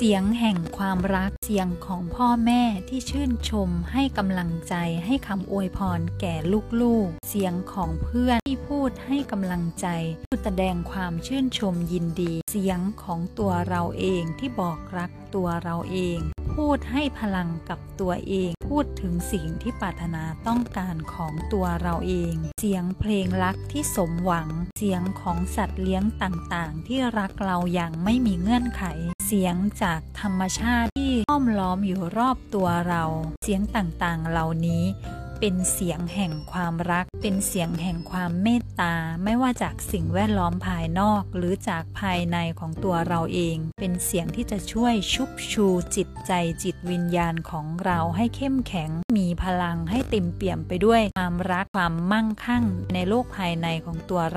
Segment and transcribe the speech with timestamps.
[0.00, 4.74] เสียงแห่งความรักเสียงของพ่อแม่ที่ชื่นชมให้กำลังใจ
[5.04, 6.34] ให้คำอวยพรแก่
[6.80, 9.86] ลูกๆ เสียงของเพื่อนที่พูดให้กำลังใจ
[10.26, 16.18] พูดแสดงความชื่นชมยินดี เสียงของตัวเราเองที่บอกรักตัวเราเอง
[16.54, 28.84] พูดให้พลังกับตัวเอง พูดถึงสิ่งที่ปรารถนาต้องการของตัวเราเอง เสียงเพลงรักที่สมหวัง เสียงของสัตว์เลี้ยงต่างๆ ที่รักเราอย่างไม่มีเงื่อนไข
[29.30, 33.04] เสียงจากธรรมชาติที่ห้อมล้อมอยู่รอบตัวเรา
[33.44, 34.84] เสียงต่างๆเหล่านี้
[35.40, 45.66] เป็นเสียงแห่งความรัก เป็นเสียงแห่งความเมตตา ไม่ว่าจากสิ่งแวดล้อมภายนอก หรือจากภายในของตัวเราเอง เป็นเสียงที่จะช่วยชุบชู
[45.96, 52.64] จิตใจจิตวิญญาณของเราให้เข้มแข็ง มีพลังให้เต็มเปี่ยมไปด้วยความรักความมั่งคั่ง
[52.94, 54.36] ในโลกภายในของตัวเรา